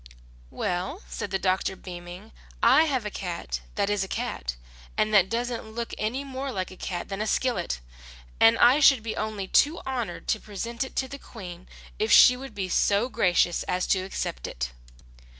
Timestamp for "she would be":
12.11-12.67